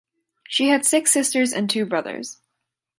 [0.47, 2.41] She had six sisters and two brothers.